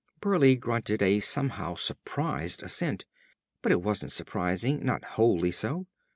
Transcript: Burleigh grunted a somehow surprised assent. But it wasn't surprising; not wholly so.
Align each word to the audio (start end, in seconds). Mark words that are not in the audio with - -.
Burleigh 0.19 0.55
grunted 0.55 1.03
a 1.03 1.19
somehow 1.19 1.75
surprised 1.75 2.63
assent. 2.63 3.05
But 3.61 3.71
it 3.71 3.83
wasn't 3.83 4.11
surprising; 4.11 4.83
not 4.83 5.03
wholly 5.05 5.51
so. 5.51 5.85